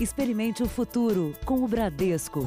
[0.00, 2.46] Experimente o futuro com o Bradesco.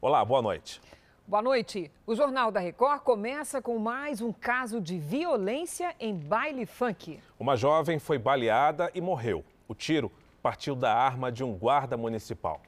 [0.00, 0.80] Olá, boa noite.
[1.26, 1.90] Boa noite.
[2.06, 7.20] O Jornal da Record começa com mais um caso de violência em baile funk.
[7.38, 9.44] Uma jovem foi baleada e morreu.
[9.68, 10.10] O tiro
[10.42, 12.62] partiu da arma de um guarda municipal.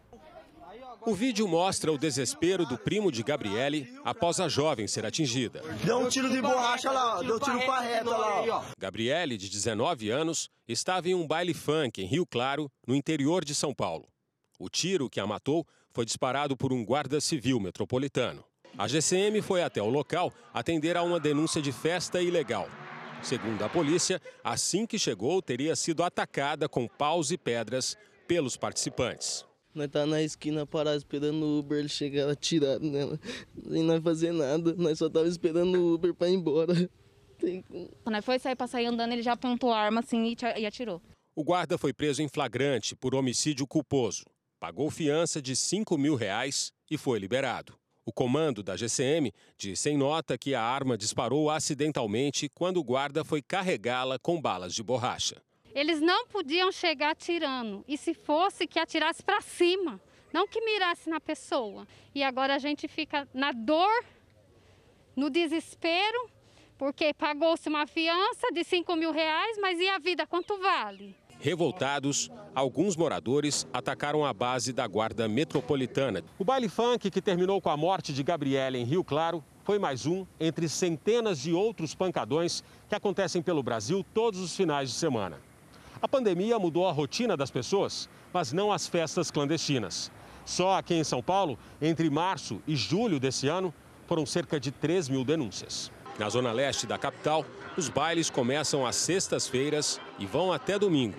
[1.06, 5.60] O vídeo mostra o desespero do primo de Gabriele após a jovem ser atingida.
[5.84, 8.64] Deu um tiro de borracha lá, deu um tiro pra reta lá.
[8.78, 13.54] Gabriele, de 19 anos, estava em um baile funk em Rio Claro, no interior de
[13.54, 14.08] São Paulo.
[14.58, 18.42] O tiro que a matou foi disparado por um guarda civil metropolitano.
[18.78, 22.66] A GCM foi até o local atender a uma denúncia de festa ilegal.
[23.22, 27.94] Segundo a polícia, assim que chegou, teria sido atacada com paus e pedras
[28.26, 29.44] pelos participantes.
[29.74, 33.18] Nós tá na esquina parado esperando o Uber, ele chegar atirado nela.
[33.68, 36.74] Sem nós fazer nada, nós só tava esperando o Uber pra ir embora.
[37.38, 37.62] Tem...
[37.62, 41.02] Quando nós foi sair pra sair andando, ele já apontou a arma assim e atirou.
[41.34, 44.24] O guarda foi preso em flagrante por homicídio culposo
[44.64, 47.74] pagou fiança de 5 mil reais e foi liberado.
[48.02, 53.22] O comando da GCM disse em nota que a arma disparou acidentalmente quando o guarda
[53.22, 55.36] foi carregá-la com balas de borracha.
[55.74, 60.00] Eles não podiam chegar atirando, e se fosse que atirasse para cima,
[60.32, 61.86] não que mirasse na pessoa.
[62.14, 64.04] E agora a gente fica na dor,
[65.16, 66.30] no desespero,
[66.78, 71.16] porque pagou-se uma fiança de 5 mil reais, mas e a vida quanto vale?
[71.40, 76.22] Revoltados, alguns moradores atacaram a base da Guarda Metropolitana.
[76.38, 80.06] O baile funk, que terminou com a morte de Gabriela em Rio Claro, foi mais
[80.06, 85.40] um entre centenas de outros pancadões que acontecem pelo Brasil todos os finais de semana.
[86.04, 90.12] A pandemia mudou a rotina das pessoas, mas não as festas clandestinas.
[90.44, 93.72] Só aqui em São Paulo, entre março e julho desse ano,
[94.06, 95.90] foram cerca de 3 mil denúncias.
[96.18, 97.42] Na zona leste da capital,
[97.74, 101.16] os bailes começam às sextas-feiras e vão até domingo.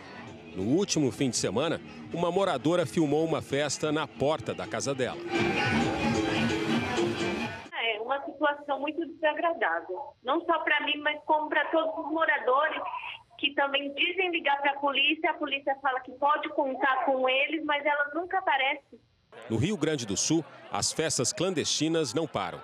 [0.56, 1.82] No último fim de semana,
[2.14, 5.18] uma moradora filmou uma festa na porta da casa dela.
[7.74, 12.84] É uma situação muito desagradável, não só para mim, mas como para todos os moradores
[13.38, 17.64] que também dizem ligar para a polícia, a polícia fala que pode contar com eles,
[17.66, 19.00] mas elas nunca aparecem.
[19.50, 22.62] No Rio Grande do Sul, as festas clandestinas não param.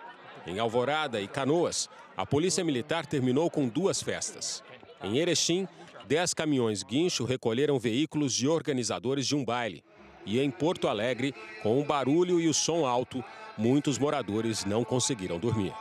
[0.47, 4.63] Em Alvorada e Canoas, a Polícia Militar terminou com duas festas.
[5.03, 5.67] Em Erechim,
[6.07, 9.83] dez caminhões guincho recolheram veículos de organizadores de um baile.
[10.25, 13.23] E em Porto Alegre, com o barulho e o som alto,
[13.57, 15.73] muitos moradores não conseguiram dormir.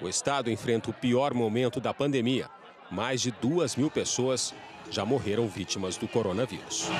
[0.00, 2.50] O estado enfrenta o pior momento da pandemia.
[2.92, 4.54] Mais de duas mil pessoas
[4.90, 6.90] já morreram vítimas do coronavírus.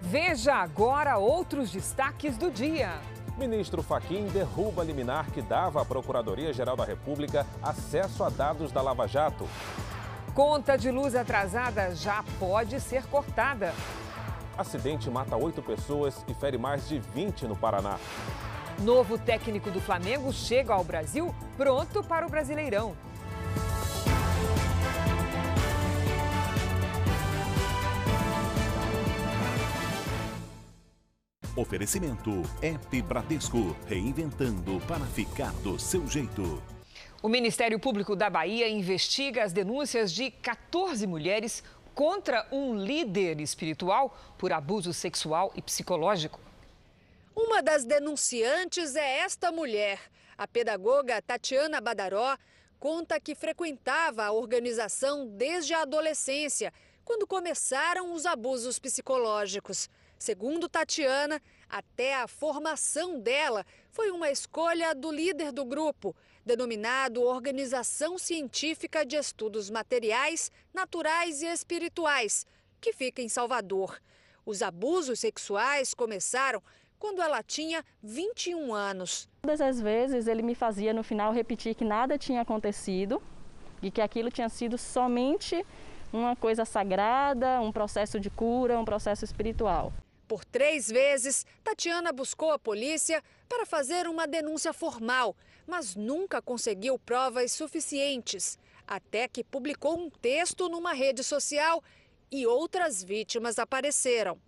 [0.00, 2.92] Veja agora outros destaques do dia.
[3.36, 9.08] Ministro Faquim derruba liminar que dava à Procuradoria-Geral da República acesso a dados da Lava
[9.08, 9.48] Jato.
[10.32, 13.74] Conta de luz atrasada já pode ser cortada.
[14.56, 17.98] Acidente mata oito pessoas e fere mais de 20 no Paraná.
[18.78, 22.94] Novo técnico do Flamengo chega ao Brasil pronto para o Brasileirão.
[31.56, 36.62] Oferecimento App Bradesco, reinventando para ficar do seu jeito.
[37.22, 41.64] O Ministério Público da Bahia investiga as denúncias de 14 mulheres
[41.94, 46.38] contra um líder espiritual por abuso sexual e psicológico.
[47.34, 49.98] Uma das denunciantes é esta mulher.
[50.36, 52.36] A pedagoga Tatiana Badaró
[52.78, 56.70] conta que frequentava a organização desde a adolescência,
[57.02, 59.88] quando começaram os abusos psicológicos.
[60.18, 68.16] Segundo Tatiana, até a formação dela foi uma escolha do líder do grupo, denominado Organização
[68.16, 72.46] Científica de Estudos Materiais, Naturais e Espirituais,
[72.80, 74.00] que fica em Salvador.
[74.44, 76.62] Os abusos sexuais começaram
[76.98, 79.28] quando ela tinha 21 anos.
[79.42, 83.22] Todas as vezes ele me fazia no final repetir que nada tinha acontecido
[83.82, 85.64] e que aquilo tinha sido somente
[86.12, 89.92] uma coisa sagrada, um processo de cura, um processo espiritual.
[90.28, 95.36] Por três vezes, Tatiana buscou a polícia para fazer uma denúncia formal,
[95.66, 98.58] mas nunca conseguiu provas suficientes.
[98.86, 101.82] Até que publicou um texto numa rede social
[102.30, 104.38] e outras vítimas apareceram.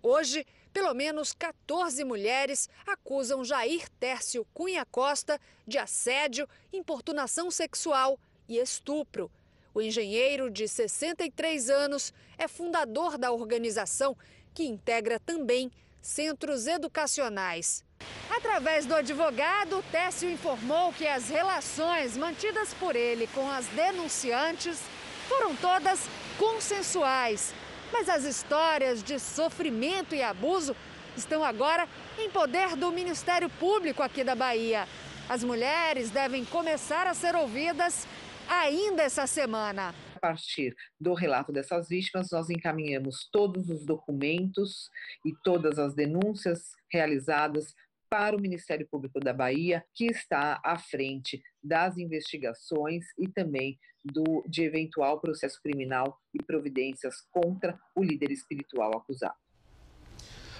[0.00, 8.18] Hoje, pelo menos 14 mulheres acusam Jair Tércio Cunha Costa de assédio, importunação sexual
[8.48, 9.30] e estupro.
[9.74, 14.16] O engenheiro, de 63 anos, é fundador da organização
[14.58, 15.70] que integra também
[16.02, 17.84] centros educacionais.
[18.28, 24.80] Através do advogado, Técio informou que as relações mantidas por ele com as denunciantes
[25.28, 26.00] foram todas
[26.36, 27.54] consensuais.
[27.92, 30.74] Mas as histórias de sofrimento e abuso
[31.16, 31.88] estão agora
[32.18, 34.88] em poder do Ministério Público aqui da Bahia.
[35.28, 38.08] As mulheres devem começar a ser ouvidas
[38.48, 39.94] ainda essa semana.
[40.20, 44.90] Partir do relato dessas vítimas, nós encaminhamos todos os documentos
[45.24, 47.74] e todas as denúncias realizadas
[48.08, 54.44] para o Ministério Público da Bahia, que está à frente das investigações e também do,
[54.48, 59.36] de eventual processo criminal e providências contra o líder espiritual acusado.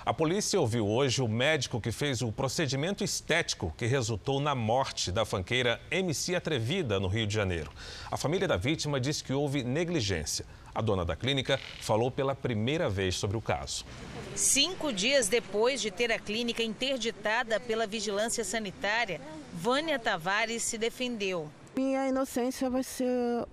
[0.05, 5.11] A polícia ouviu hoje o médico que fez o procedimento estético que resultou na morte
[5.11, 7.71] da fanqueira MC Atrevida, no Rio de Janeiro.
[8.11, 10.47] A família da vítima disse que houve negligência.
[10.75, 13.85] A dona da clínica falou pela primeira vez sobre o caso.
[14.35, 19.21] Cinco dias depois de ter a clínica interditada pela vigilância sanitária,
[19.53, 21.51] Vânia Tavares se defendeu.
[21.77, 23.47] Minha inocência vai ser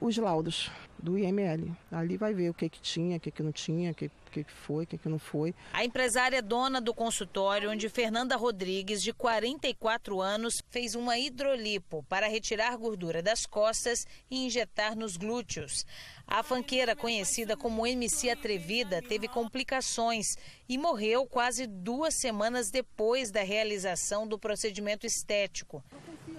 [0.00, 1.76] os laudos do IML.
[1.90, 4.44] Ali vai ver o que, que tinha, o que, que não tinha, o que, que
[4.44, 5.54] foi, o que, que não foi.
[5.72, 12.04] A empresária é dona do consultório onde Fernanda Rodrigues, de 44 anos, fez uma hidrolipo
[12.08, 15.84] para retirar gordura das costas e injetar nos glúteos.
[16.26, 20.36] A fanqueira, conhecida como MC Atrevida, teve complicações
[20.68, 25.82] e morreu quase duas semanas depois da realização do procedimento estético.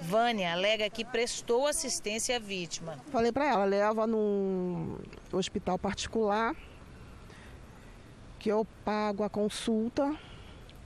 [0.02, 2.98] Vânia alega que prestou assistência à vítima.
[3.12, 4.98] Falei para ela, leva num
[5.32, 6.56] hospital particular
[8.42, 10.16] que eu pago a consulta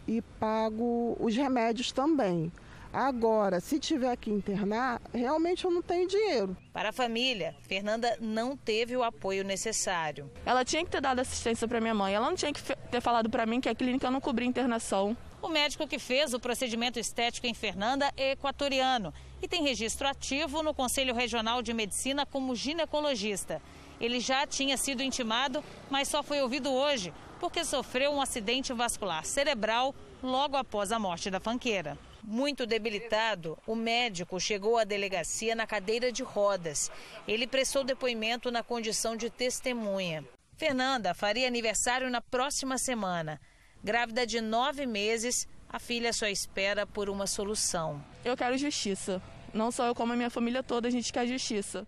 [0.06, 2.52] e pago os remédios também.
[2.92, 6.56] Agora, se tiver que internar, realmente eu não tenho dinheiro.
[6.74, 10.30] Para a família, Fernanda não teve o apoio necessário.
[10.46, 12.14] Ela tinha que ter dado assistência para minha mãe.
[12.14, 15.16] Ela não tinha que ter falado para mim que a clínica não cobria internação.
[15.42, 20.62] O médico que fez o procedimento estético em Fernanda é equatoriano e tem registro ativo
[20.62, 23.62] no Conselho Regional de Medicina como ginecologista.
[24.00, 29.26] Ele já tinha sido intimado, mas só foi ouvido hoje porque sofreu um acidente vascular
[29.26, 31.98] cerebral logo após a morte da fanqueira.
[32.24, 36.92] Muito debilitado, o médico chegou à delegacia na cadeira de rodas.
[37.28, 40.26] Ele prestou depoimento na condição de testemunha.
[40.58, 43.40] Fernanda faria aniversário na próxima semana.
[43.84, 48.04] Grávida de nove meses, a filha só espera por uma solução.
[48.24, 49.22] Eu quero justiça.
[49.54, 51.86] Não só eu, como a minha família toda, a gente quer justiça.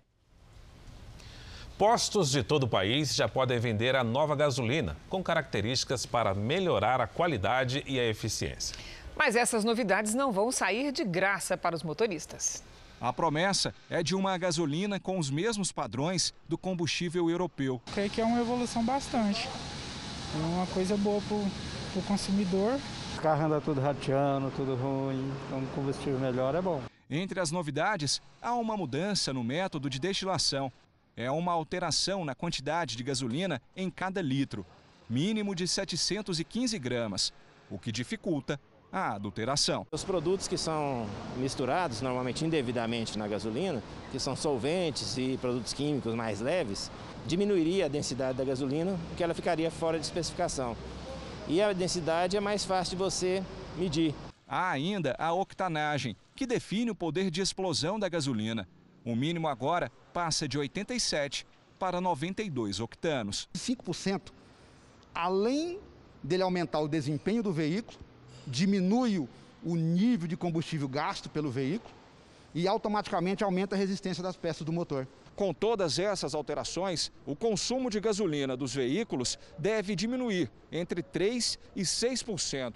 [1.78, 7.00] Postos de todo o país já podem vender a nova gasolina, com características para melhorar
[7.00, 8.76] a qualidade e a eficiência.
[9.16, 12.64] Mas essas novidades não vão sair de graça para os motoristas.
[13.00, 17.80] A promessa é de uma gasolina com os mesmos padrões do combustível europeu.
[17.94, 19.48] Creio que é uma evolução bastante.
[20.34, 22.80] É uma coisa boa para o consumidor.
[23.16, 26.82] O carro anda tudo rateando, tudo ruim, então combustível melhor é bom.
[27.08, 30.72] Entre as novidades, há uma mudança no método de destilação.
[31.20, 34.64] É uma alteração na quantidade de gasolina em cada litro,
[35.10, 37.34] mínimo de 715 gramas,
[37.72, 38.60] o que dificulta
[38.94, 39.88] a adulteração.
[39.92, 43.82] Os produtos que são misturados normalmente indevidamente na gasolina,
[44.12, 46.92] que são solventes e produtos químicos mais leves,
[47.26, 50.78] diminuiria a densidade da gasolina, porque ela ficaria fora de especificação.
[51.48, 53.44] E a densidade é mais fácil de você
[53.76, 54.14] medir.
[54.48, 58.68] Há ainda a octanagem, que define o poder de explosão da gasolina.
[59.04, 61.46] O mínimo agora passa de 87
[61.78, 63.48] para 92 octanos.
[63.56, 64.32] 5%,
[65.14, 65.78] além
[66.24, 68.00] dele aumentar o desempenho do veículo,
[68.48, 69.20] diminui
[69.64, 71.94] o nível de combustível gasto pelo veículo
[72.56, 75.08] e automaticamente aumenta a resistência das peças do motor.
[75.36, 81.84] Com todas essas alterações, o consumo de gasolina dos veículos deve diminuir entre 3% e
[81.84, 82.74] 6%.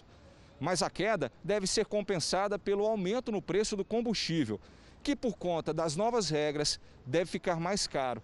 [0.59, 4.59] Mas a queda deve ser compensada pelo aumento no preço do combustível,
[5.03, 8.21] que por conta das novas regras deve ficar mais caro.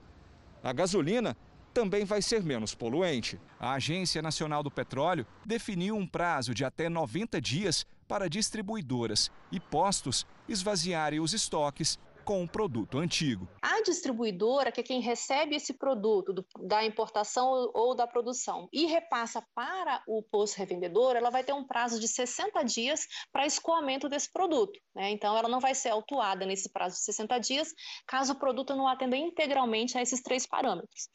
[0.64, 1.36] A gasolina
[1.74, 3.40] também vai ser menos poluente.
[3.60, 9.60] A Agência Nacional do Petróleo definiu um prazo de até 90 dias para distribuidoras e
[9.60, 13.48] postos esvaziarem os estoques com um produto antigo.
[13.62, 18.68] A distribuidora, que é quem recebe esse produto do, da importação ou, ou, da produção
[18.74, 23.46] e repassa para o posto revendedor, ela vai ter um prazo de 60 dias para
[23.46, 24.78] escoamento desse produto.
[24.94, 25.10] Né?
[25.12, 27.74] Então, ela não vai ser autuada nesse prazo de 60 dias,
[28.06, 31.08] caso o produto não atenda integralmente a esses três parâmetros.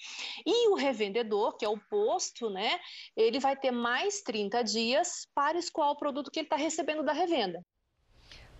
[0.47, 2.81] E o revendedor, que é o posto, né,
[3.15, 7.13] ele vai ter mais 30 dias para escoar o produto que ele está recebendo da
[7.13, 7.63] revenda.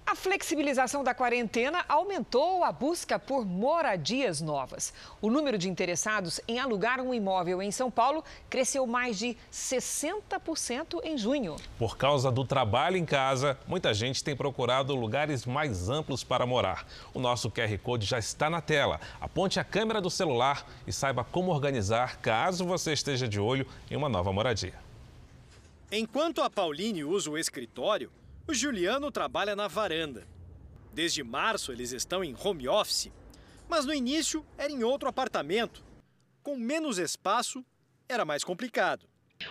[0.05, 4.93] A flexibilização da quarentena aumentou a busca por moradias novas.
[5.23, 11.01] O número de interessados em alugar um imóvel em São Paulo cresceu mais de 60%
[11.05, 11.57] em junho.
[11.79, 16.87] Por causa do trabalho em casa, muita gente tem procurado lugares mais amplos para morar.
[17.15, 19.01] O nosso QR Code já está na tela.
[19.21, 23.97] Aponte a câmera do celular e saiba como organizar caso você esteja de olho em
[23.97, 24.75] uma nova moradia.
[25.91, 28.11] Enquanto a Pauline usa o escritório,
[28.47, 30.27] o Juliano trabalha na varanda.
[30.93, 33.11] Desde março eles estão em home office,
[33.69, 35.85] mas no início era em outro apartamento.
[36.43, 37.65] Com menos espaço,
[38.09, 39.07] era mais complicado.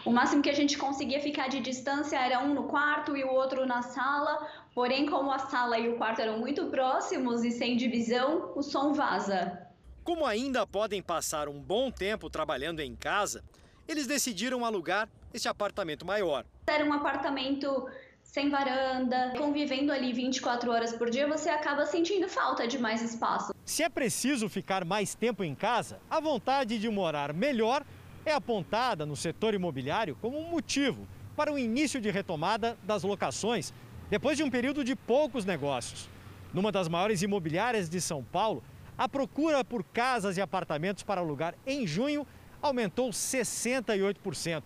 [0.05, 3.29] O máximo que a gente conseguia ficar de distância era um no quarto e o
[3.29, 4.47] outro na sala.
[4.73, 8.93] Porém, como a sala e o quarto eram muito próximos e sem divisão, o som
[8.93, 9.67] vaza.
[10.03, 13.43] Como ainda podem passar um bom tempo trabalhando em casa,
[13.87, 16.45] eles decidiram alugar este apartamento maior.
[16.67, 17.87] Era um apartamento
[18.31, 23.53] sem varanda, convivendo ali 24 horas por dia, você acaba sentindo falta de mais espaço.
[23.65, 27.83] Se é preciso ficar mais tempo em casa, a vontade de morar melhor
[28.25, 33.73] é apontada no setor imobiliário como um motivo para o início de retomada das locações
[34.09, 36.09] depois de um período de poucos negócios.
[36.53, 38.63] Numa das maiores imobiliárias de São Paulo,
[38.97, 42.25] a procura por casas e apartamentos para alugar em junho
[42.61, 44.63] aumentou 68%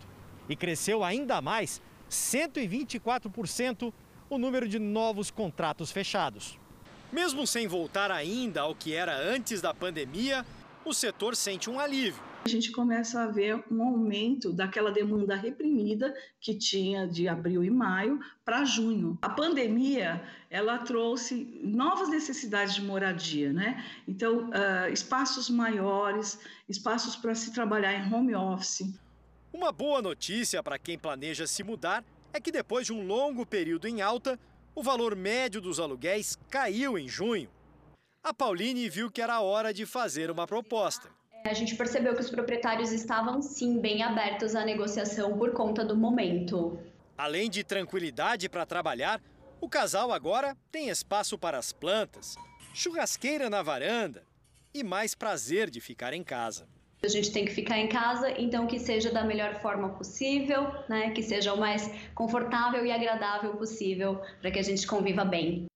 [0.48, 1.82] e cresceu ainda mais
[2.16, 3.94] 124%
[4.30, 6.58] o número de novos contratos fechados.
[7.12, 10.46] Mesmo sem voltar ainda ao que era antes da pandemia,
[10.84, 12.22] o setor sente um alívio.
[12.46, 17.72] A gente começa a ver um aumento daquela demanda reprimida que tinha de abril e
[17.72, 19.18] maio para junho.
[19.24, 23.84] A pandemia ela trouxe novas necessidades de moradia, né?
[24.08, 28.94] Então, uh, espaços maiores, espaços para se trabalhar em home office.
[29.56, 33.88] Uma boa notícia para quem planeja se mudar é que depois de um longo período
[33.88, 34.38] em alta,
[34.76, 37.50] o valor médio dos aluguéis caiu em junho.
[38.22, 41.10] A Pauline viu que era hora de fazer uma proposta.
[41.46, 45.96] A gente percebeu que os proprietários estavam sim bem abertos à negociação por conta do
[45.96, 46.78] momento.
[47.18, 49.22] Além de tranquilidade para trabalhar,
[49.62, 52.36] o casal agora tem espaço para as plantas,
[52.74, 54.22] churrasqueira na varanda
[54.74, 56.75] e mais prazer de ficar em casa.
[57.06, 61.12] A gente tem que ficar em casa, então que seja da melhor forma possível, né?
[61.12, 65.68] Que seja o mais confortável e agradável possível para que a gente conviva bem.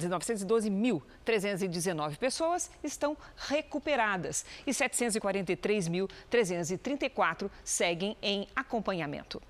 [0.00, 9.42] 912 mil 319 pessoas estão recuperadas e 743 mil 334 seguem em acompanhamento.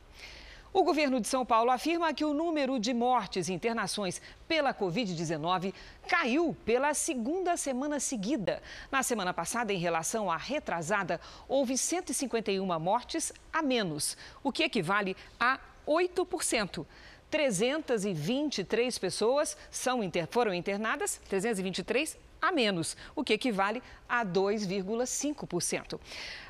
[0.75, 5.75] O governo de São Paulo afirma que o número de mortes e internações pela Covid-19
[6.09, 8.63] caiu pela segunda semana seguida.
[8.91, 15.15] Na semana passada, em relação à retrasada, houve 151 mortes a menos, o que equivale
[15.39, 16.87] a 8%.
[17.31, 20.01] 323 pessoas são
[20.31, 26.01] foram internadas, 323 a menos, o que equivale a 2,5%.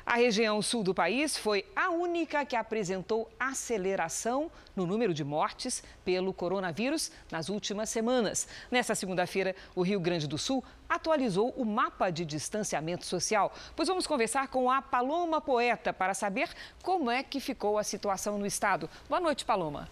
[0.03, 5.83] A região sul do país foi a única que apresentou aceleração no número de mortes
[6.03, 8.47] pelo coronavírus nas últimas semanas.
[8.71, 13.53] Nessa segunda-feira, o Rio Grande do Sul atualizou o mapa de distanciamento social.
[13.75, 16.49] Pois vamos conversar com a Paloma Poeta para saber
[16.81, 18.89] como é que ficou a situação no estado.
[19.07, 19.87] Boa noite, Paloma.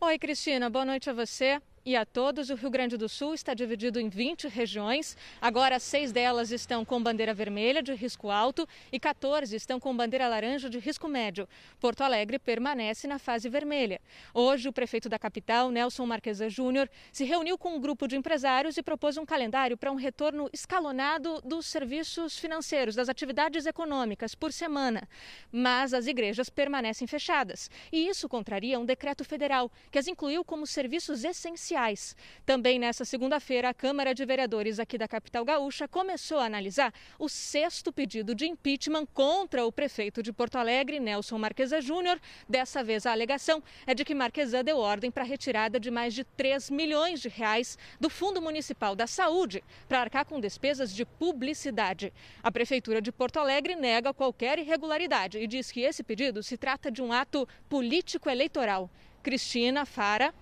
[0.00, 2.50] Oi, Cristina, boa noite a você e a todos.
[2.50, 5.16] O Rio Grande do Sul está dividido em 20 regiões.
[5.40, 10.26] Agora, seis delas estão com bandeira vermelha de risco alto e 14 estão com bandeira
[10.26, 11.48] laranja de risco médio.
[11.78, 14.00] Porto Alegre permanece na fase vermelha.
[14.34, 18.76] Hoje, o prefeito da capital, Nelson Marquesa Júnior, se reuniu com um grupo de empresários
[18.76, 24.52] e propôs um calendário para um retorno escalonado dos serviços financeiros, das atividades econômicas por
[24.52, 25.08] semana.
[25.52, 27.70] Mas as igrejas permanecem fechadas.
[27.92, 32.16] E isso contraria um decreto federal que as incluiu como serviços essenciais oficiais.
[32.44, 37.28] Também nesta segunda-feira, a Câmara de Vereadores aqui da capital gaúcha começou a analisar o
[37.28, 42.18] sexto pedido de impeachment contra o prefeito de Porto Alegre, Nelson Marquesa Júnior.
[42.48, 46.14] Dessa vez, a alegação é de que Marquesa deu ordem para a retirada de mais
[46.14, 51.04] de 3 milhões de reais do Fundo Municipal da Saúde para arcar com despesas de
[51.04, 52.12] publicidade.
[52.42, 56.90] A Prefeitura de Porto Alegre nega qualquer irregularidade e diz que esse pedido se trata
[56.90, 58.90] de um ato político-eleitoral.
[59.22, 60.32] Cristina Fara.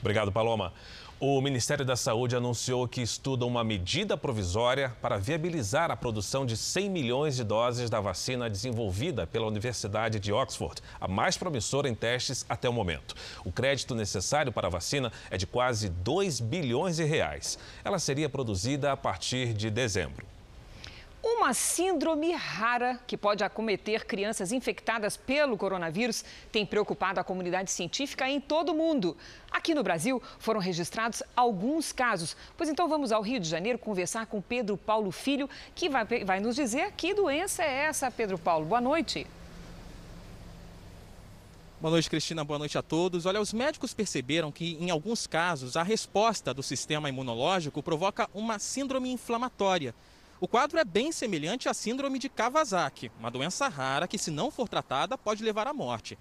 [0.00, 0.72] Obrigado, Paloma.
[1.18, 6.58] O Ministério da Saúde anunciou que estuda uma medida provisória para viabilizar a produção de
[6.58, 11.94] 100 milhões de doses da vacina desenvolvida pela Universidade de Oxford, a mais promissora em
[11.94, 13.14] testes até o momento.
[13.46, 17.58] O crédito necessário para a vacina é de quase 2 bilhões de reais.
[17.82, 20.35] Ela seria produzida a partir de dezembro.
[21.28, 28.30] Uma síndrome rara que pode acometer crianças infectadas pelo coronavírus tem preocupado a comunidade científica
[28.30, 29.16] em todo o mundo.
[29.50, 32.36] Aqui no Brasil foram registrados alguns casos.
[32.56, 36.38] Pois então vamos ao Rio de Janeiro conversar com Pedro Paulo Filho, que vai, vai
[36.38, 38.64] nos dizer que doença é essa, Pedro Paulo.
[38.64, 39.26] Boa noite.
[41.80, 42.44] Boa noite, Cristina.
[42.44, 43.26] Boa noite a todos.
[43.26, 48.60] Olha, os médicos perceberam que, em alguns casos, a resposta do sistema imunológico provoca uma
[48.60, 49.92] síndrome inflamatória.
[50.38, 54.50] O quadro é bem semelhante à síndrome de Kawasaki, uma doença rara que, se não
[54.50, 56.18] for tratada, pode levar à morte.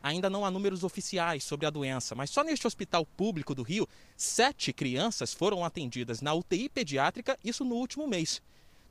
[0.00, 3.88] Ainda não há números oficiais sobre a doença, mas só neste hospital público do Rio,
[4.16, 8.40] sete crianças foram atendidas na UTI pediátrica, isso no último mês.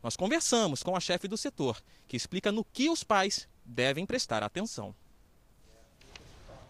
[0.04, 4.44] Nós conversamos com a chefe do setor, que explica no que os pais devem prestar
[4.44, 4.94] atenção.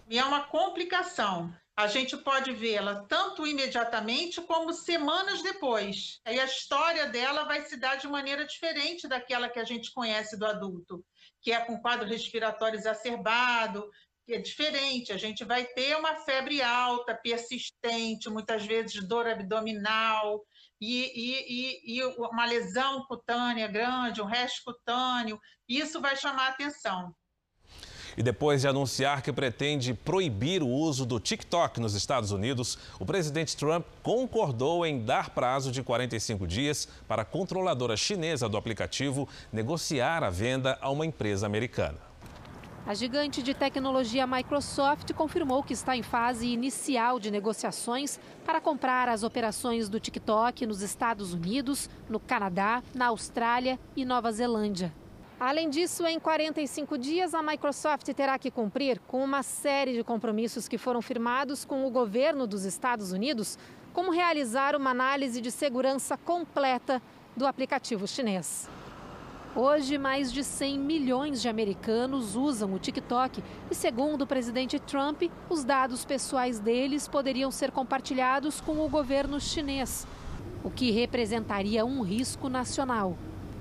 [0.08, 6.20] E é uma complicação a gente pode vê-la tanto imediatamente como semanas depois.
[6.26, 10.36] Aí a história dela vai se dar de maneira diferente daquela que a gente conhece
[10.40, 11.06] do adulto,
[11.40, 13.88] que é com quadro respiratório exacerbado,
[14.26, 15.14] que é diferente.
[15.14, 20.44] A gente vai ter uma febre alta, persistente, muitas vezes dor abdominal.
[20.82, 27.14] E, e, e, e uma lesão cutânea grande, um resto cutâneo, isso vai chamar atenção.
[28.18, 33.06] E depois de anunciar que pretende proibir o uso do TikTok nos Estados Unidos, o
[33.06, 39.30] presidente Trump concordou em dar prazo de 45 dias para a controladora chinesa do aplicativo
[39.54, 42.00] negociar a venda a uma empresa americana.
[42.88, 49.10] A gigante de tecnologia Microsoft confirmou que está em fase inicial de negociações para comprar
[49.10, 54.92] as operações do TikTok nos Estados Unidos, no Canadá, na Austrália e Nova Zelândia.
[55.40, 60.68] Além disso, em 45 dias, a Microsoft terá que cumprir com uma série de compromissos
[60.68, 63.56] que foram firmados com o governo dos Estados Unidos,
[63.94, 67.00] como realizar uma análise de segurança completa
[67.36, 68.68] do aplicativo chinês.
[69.56, 75.22] Hoje, mais de 100 milhões de americanos usam o TikTok e, segundo o presidente Trump,
[75.52, 80.08] os dados pessoais deles poderiam ser compartilhados com o governo chinês,
[80.64, 83.16] o que representaria um risco nacional.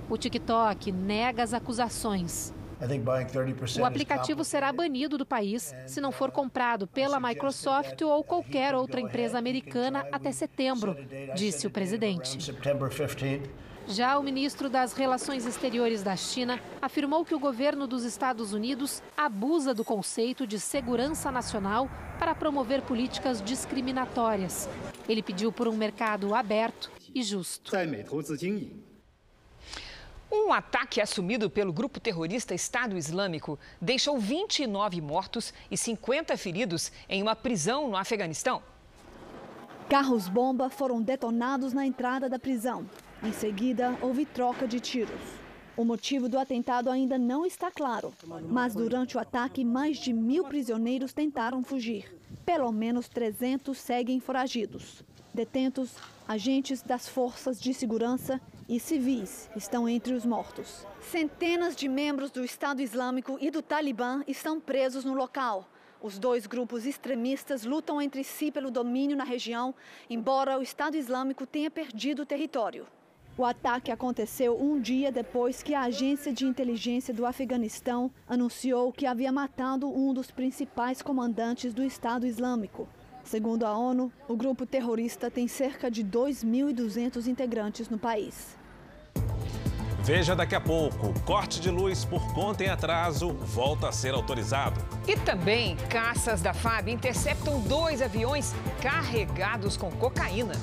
[0.09, 2.55] O TikTok nega as acusações.
[3.81, 9.01] O aplicativo será banido do país se não for comprado pela Microsoft ou qualquer outra
[9.01, 10.95] empresa americana até setembro,
[11.35, 12.39] disse o presidente.
[13.89, 19.01] Já o ministro das Relações Exteriores da China afirmou que o governo dos Estados Unidos
[19.17, 21.89] abusa do conceito de segurança nacional
[22.19, 24.69] para promover políticas discriminatórias.
[25.09, 27.71] Ele pediu por um mercado aberto e justo.
[30.31, 37.23] Um ataque assumido pelo grupo terrorista Estado Islâmico deixou 29 mortos e 50 feridos em
[37.23, 38.61] uma prisão no Afeganistão.
[39.89, 42.91] Carros-bomba foram detonados na entrada da prisão.
[43.23, 45.21] Em seguida, houve troca de tiros.
[45.77, 48.13] O motivo do atentado ainda não está claro,
[48.49, 52.13] mas durante o ataque, mais de mil prisioneiros tentaram fugir.
[52.45, 55.05] Pelo menos 300 seguem foragidos.
[55.33, 55.95] Detentos,
[56.27, 60.87] agentes das forças de segurança e civis estão entre os mortos.
[61.01, 65.69] Centenas de membros do Estado Islâmico e do Talibã estão presos no local.
[66.03, 69.75] Os dois grupos extremistas lutam entre si pelo domínio na região,
[70.11, 72.87] embora o Estado Islâmico tenha perdido o território.
[73.39, 79.05] O ataque aconteceu um dia depois que a agência de inteligência do Afeganistão anunciou que
[79.05, 82.89] havia matado um dos principais comandantes do Estado Islâmico.
[83.23, 88.56] Segundo a ONU, o grupo terrorista tem cerca de 2.200 integrantes no país.
[90.07, 94.81] Veja daqui a pouco, corte de luz por conta em atraso volta a ser autorizado.
[95.05, 100.55] E também, caças da FAB interceptam dois aviões carregados com cocaína.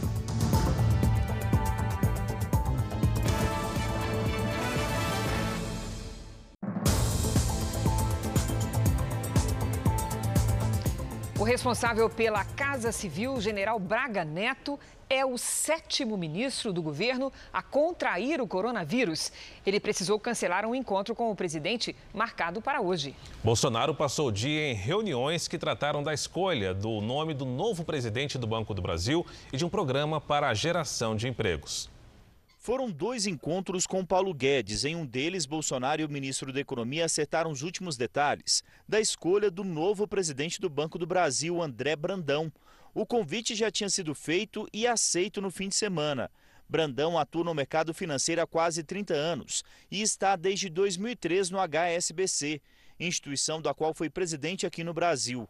[11.43, 14.79] O responsável pela Casa Civil, general Braga Neto,
[15.09, 19.29] é o sétimo ministro do governo a contrair o coronavírus.
[19.65, 23.13] Ele precisou cancelar um encontro com o presidente marcado para hoje.
[23.43, 28.37] Bolsonaro passou o dia em reuniões que trataram da escolha do nome do novo presidente
[28.37, 31.91] do Banco do Brasil e de um programa para a geração de empregos.
[32.65, 34.85] Foram dois encontros com Paulo Guedes.
[34.85, 39.51] Em um deles, Bolsonaro e o ministro da Economia acertaram os últimos detalhes da escolha
[39.51, 42.49] do novo presidente do Banco do Brasil, André Brandão.
[42.93, 46.31] O convite já tinha sido feito e aceito no fim de semana.
[46.69, 52.61] Brandão atua no mercado financeiro há quase 30 anos e está desde 2003 no HSBC,
[52.97, 55.49] instituição da qual foi presidente aqui no Brasil.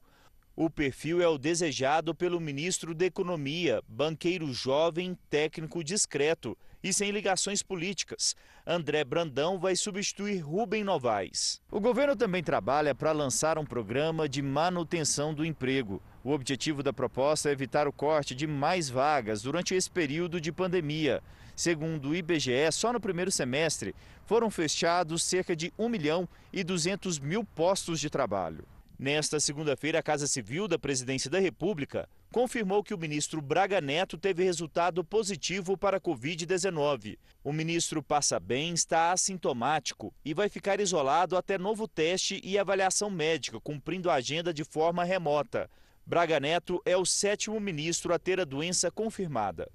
[0.56, 7.12] O perfil é o desejado pelo ministro da Economia, banqueiro jovem, técnico discreto e sem
[7.12, 8.36] ligações políticas.
[8.68, 11.62] André Brandão vai substituir Rubem Novaes.
[11.72, 16.02] O governo também trabalha para lançar um programa de manutenção do emprego.
[16.24, 20.52] O objetivo da proposta é evitar o corte de mais vagas durante esse período de
[20.52, 21.24] pandemia.
[21.56, 27.20] Segundo o IBGE, só no primeiro semestre foram fechados cerca de 1 milhão e 200
[27.20, 28.66] mil postos de trabalho.
[28.98, 34.18] Nesta segunda-feira, a Casa Civil da Presidência da República confirmou que o ministro Braga Neto
[34.18, 37.20] teve resultado positivo para a Covid-19.
[37.44, 43.12] O ministro passa bem, está assintomático e vai ficar isolado até novo teste e avaliação
[43.12, 45.70] médica, cumprindo a agenda de forma remota.
[46.04, 49.70] Braga Neto é o sétimo ministro a ter a doença confirmada.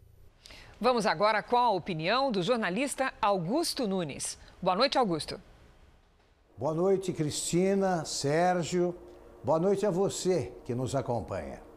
[0.80, 4.36] Vamos agora com a opinião do jornalista Augusto Nunes.
[4.60, 5.40] Boa noite, Augusto.
[6.56, 8.96] Boa noite, Cristina, Sérgio.
[9.44, 11.67] Boa noite a você que nos acompanha.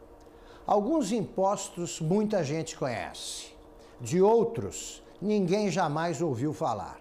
[0.64, 3.48] Alguns impostos muita gente conhece,
[4.00, 7.00] de outros ninguém jamais ouviu falar.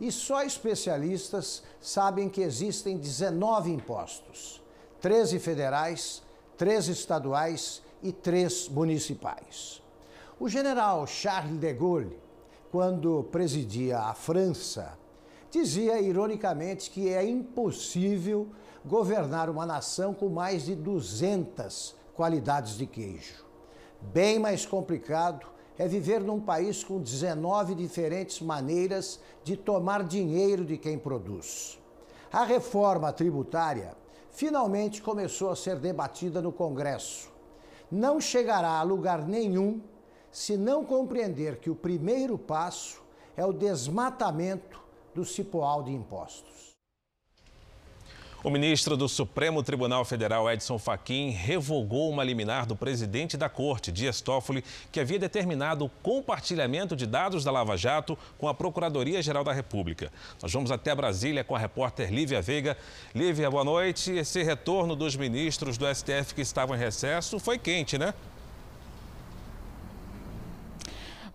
[0.00, 4.60] E só especialistas sabem que existem 19 impostos:
[5.00, 6.22] 13 federais,
[6.56, 9.80] 13 estaduais e 3 municipais.
[10.40, 12.18] O general Charles de Gaulle,
[12.70, 14.98] quando presidia a França,
[15.52, 18.48] dizia ironicamente que é impossível
[18.84, 23.46] governar uma nação com mais de 200 qualidades de queijo.
[24.00, 25.46] Bem mais complicado
[25.78, 31.78] é viver num país com 19 diferentes maneiras de tomar dinheiro de quem produz.
[32.32, 33.96] A reforma tributária
[34.32, 37.30] finalmente começou a ser debatida no Congresso.
[37.88, 39.80] Não chegará a lugar nenhum
[40.32, 43.00] se não compreender que o primeiro passo
[43.36, 44.82] é o desmatamento
[45.14, 46.67] do cipoal de impostos.
[48.44, 53.90] O ministro do Supremo Tribunal Federal, Edson Fachin, revogou uma liminar do presidente da Corte,
[53.90, 59.42] Dias Toffoli, que havia determinado o compartilhamento de dados da Lava Jato com a Procuradoria-Geral
[59.42, 60.12] da República.
[60.40, 62.76] Nós vamos até Brasília com a repórter Lívia Veiga.
[63.12, 64.12] Lívia, boa noite.
[64.12, 68.14] Esse retorno dos ministros do STF que estavam em recesso foi quente, né?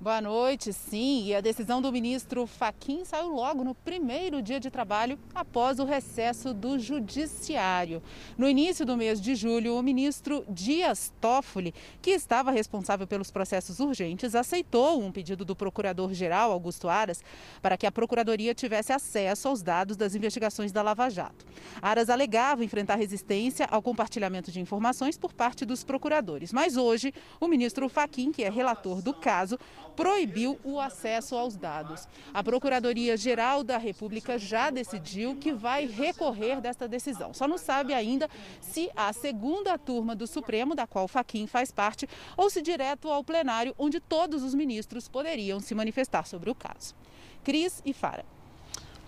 [0.03, 1.27] Boa noite, sim.
[1.27, 5.85] E a decisão do ministro Faquim saiu logo no primeiro dia de trabalho após o
[5.85, 8.03] recesso do Judiciário.
[8.37, 13.79] No início do mês de julho, o ministro Dias Toffoli, que estava responsável pelos processos
[13.79, 17.23] urgentes, aceitou um pedido do procurador-geral Augusto Aras
[17.61, 21.45] para que a procuradoria tivesse acesso aos dados das investigações da Lava Jato.
[21.81, 26.51] Aras alegava enfrentar resistência ao compartilhamento de informações por parte dos procuradores.
[26.51, 29.57] Mas hoje, o ministro Faquim, que é relator do caso,
[29.95, 32.07] proibiu o acesso aos dados.
[32.33, 37.33] A Procuradoria-Geral da República já decidiu que vai recorrer desta decisão.
[37.33, 38.29] Só não sabe ainda
[38.61, 43.23] se a segunda turma do Supremo, da qual Faquim faz parte, ou se direto ao
[43.23, 46.95] plenário, onde todos os ministros poderiam se manifestar sobre o caso.
[47.43, 48.25] Cris e Fara.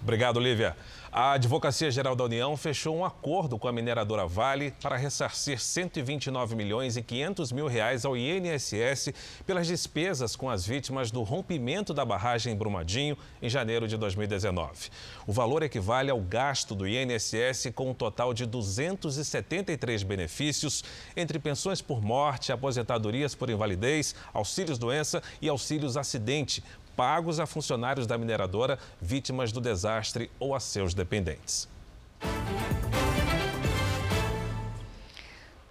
[0.05, 0.77] Obrigado, Lívia.
[1.11, 6.55] A Advocacia Geral da União fechou um acordo com a mineradora Vale para ressarcir 129
[6.55, 9.11] milhões e 500 mil reais ao INSS
[9.47, 14.91] pelas despesas com as vítimas do rompimento da barragem em Brumadinho em janeiro de 2019.
[15.25, 20.83] O valor equivale ao gasto do INSS com um total de 273 benefícios
[21.17, 26.61] entre pensões por morte, aposentadorias por invalidez, auxílios doença e auxílios acidente
[26.95, 31.67] pagos a funcionários da mineradora vítimas do desastre ou a seus dependentes.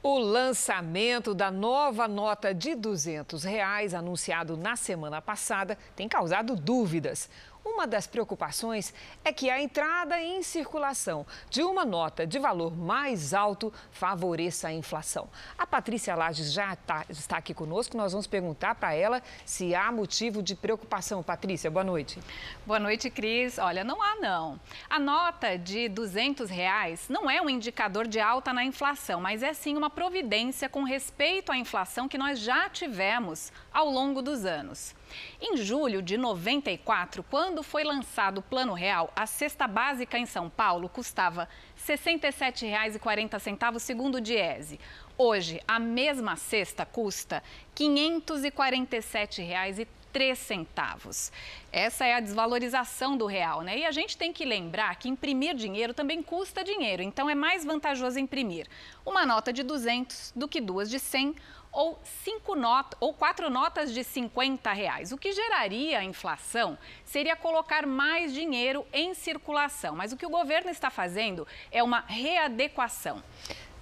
[0.02, 7.30] O lançamento da nova nota de 200 reais, anunciado na semana passada, tem causado dúvidas.
[7.64, 8.92] Uma das preocupações
[9.24, 14.72] é que a entrada em circulação de uma nota de valor mais alto favoreça a
[14.72, 15.30] inflação.
[15.56, 17.96] A Patrícia Lages já tá, está aqui conosco.
[17.96, 21.22] Nós vamos perguntar para ela se há motivo de preocupação.
[21.22, 22.20] Patrícia, boa noite.
[22.66, 23.56] Boa noite, Cris.
[23.56, 24.60] Olha, não há não.
[24.90, 29.54] A nota de 200 reais não é um indicador de alta na inflação, mas é
[29.54, 34.94] sim uma providência com respeito à inflação que nós já tivemos ao longo dos anos.
[35.40, 40.48] Em julho de 94, quando foi lançado o Plano Real, a cesta básica em São
[40.48, 41.48] Paulo custava
[41.86, 44.80] R$ 67,40 segundo o Diese.
[45.16, 47.42] Hoje, a mesma cesta custa
[47.78, 49.86] R$ 547,03
[50.34, 51.32] centavos.
[51.72, 53.78] Essa é a desvalorização do real, né?
[53.78, 57.64] E a gente tem que lembrar que imprimir dinheiro também custa dinheiro, então é mais
[57.64, 58.68] vantajoso imprimir
[59.04, 61.34] uma nota de 200 do que duas de 100
[61.74, 65.12] ou, cinco not ou quatro notas de 50 reais.
[65.12, 69.94] O que geraria a inflação seria colocar mais dinheiro em circulação.
[69.96, 73.22] Mas o que o governo está fazendo é uma readequação.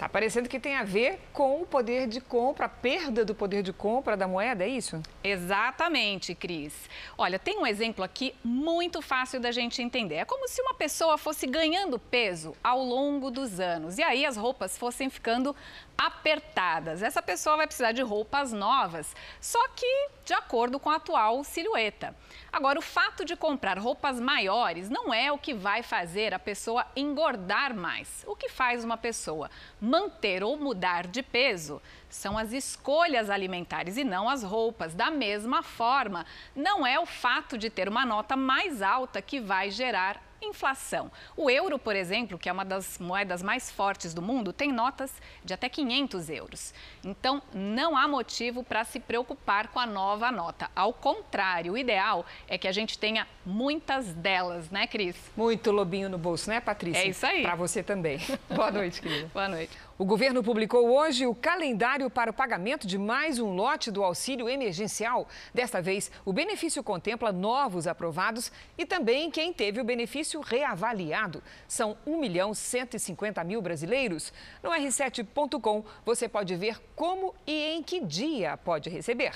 [0.02, 3.62] Está parecendo que tem a ver com o poder de compra, a perda do poder
[3.62, 5.00] de compra da moeda, é isso?
[5.22, 6.74] Exatamente, Cris.
[7.16, 10.16] Olha, tem um exemplo aqui muito fácil da gente entender.
[10.16, 14.36] É como se uma pessoa fosse ganhando peso ao longo dos anos e aí as
[14.36, 15.54] roupas fossem ficando
[15.96, 17.02] apertadas.
[17.02, 22.14] Essa pessoa vai precisar de roupas novas, só que de acordo com a atual silhueta.
[22.52, 26.86] Agora, o fato de comprar roupas maiores não é o que vai fazer a pessoa
[26.94, 28.24] engordar mais.
[28.26, 29.50] O que faz uma pessoa
[29.80, 34.94] manter ou mudar de peso são as escolhas alimentares e não as roupas.
[34.94, 39.70] Da mesma forma, não é o fato de ter uma nota mais alta que vai
[39.70, 41.10] gerar inflação.
[41.36, 45.12] O euro, por exemplo, que é uma das moedas mais fortes do mundo, tem notas
[45.44, 46.74] de até 500 euros.
[47.04, 50.70] Então, não há motivo para se preocupar com a nova nota.
[50.74, 55.16] Ao contrário, o ideal é que a gente tenha muitas delas, né, Cris?
[55.36, 57.02] Muito lobinho no bolso, né, Patrícia?
[57.02, 57.42] É isso aí.
[57.42, 58.20] Para você também.
[58.48, 59.28] Boa noite, querida.
[59.34, 59.76] Boa noite.
[59.98, 64.48] O governo publicou hoje o calendário para o pagamento de mais um lote do auxílio
[64.48, 65.28] emergencial.
[65.54, 71.42] Desta vez, o benefício contempla novos aprovados e também quem teve o benefício reavaliado.
[71.68, 74.32] São 1 milhão 150 mil brasileiros.
[74.62, 79.32] No r7.com você pode ver como e em que dia pode receber.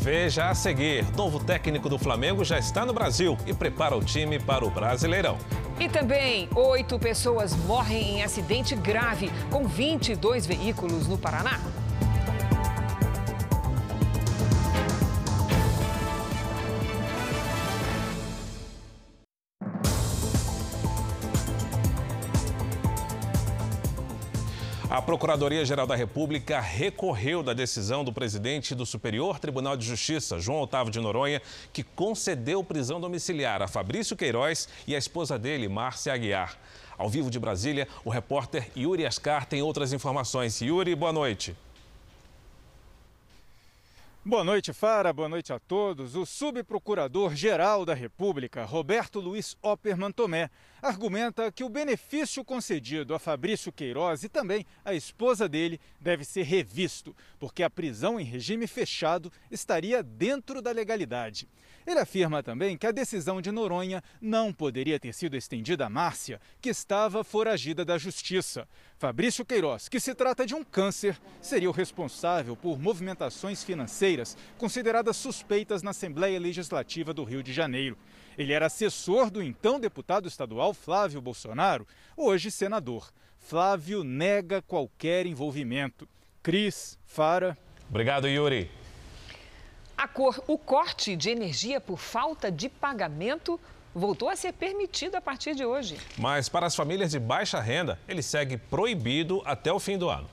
[0.00, 4.38] Veja a seguir: novo técnico do Flamengo já está no Brasil e prepara o time
[4.38, 5.36] para o Brasileirão.
[5.80, 11.60] E também, oito pessoas morrem em acidente grave com 22 veículos no Paraná.
[24.98, 30.60] A Procuradoria-Geral da República recorreu da decisão do presidente do Superior Tribunal de Justiça, João
[30.60, 31.40] Otávio de Noronha,
[31.72, 36.58] que concedeu prisão domiciliar a Fabrício Queiroz e a esposa dele, Márcia Aguiar.
[36.98, 40.60] Ao vivo de Brasília, o repórter Yuri Ascar tem outras informações.
[40.60, 41.56] Yuri, boa noite.
[44.28, 45.10] Boa noite, Fara.
[45.10, 46.14] Boa noite a todos.
[46.14, 53.72] O subprocurador-geral da República, Roberto Luiz Opperman Tomé, argumenta que o benefício concedido a Fabrício
[53.72, 59.32] Queiroz e também a esposa dele deve ser revisto, porque a prisão em regime fechado
[59.50, 61.48] estaria dentro da legalidade.
[61.86, 66.38] Ele afirma também que a decisão de Noronha não poderia ter sido estendida a Márcia,
[66.60, 68.68] que estava foragida da justiça.
[68.98, 75.16] Fabrício Queiroz, que se trata de um câncer, seria o responsável por movimentações financeiras consideradas
[75.16, 77.96] suspeitas na Assembleia Legislativa do Rio de Janeiro.
[78.38, 81.84] Ele era assessor do então deputado estadual Flávio Bolsonaro,
[82.16, 83.10] hoje senador.
[83.36, 86.08] Flávio nega qualquer envolvimento.
[86.40, 87.58] Cris, Fara.
[87.90, 88.70] Obrigado, Yuri.
[90.14, 93.58] Cor, o corte de energia por falta de pagamento
[93.92, 95.96] voltou a ser permitido a partir de hoje.
[96.16, 100.28] Mas para as famílias de baixa renda, ele segue proibido até o fim do ano.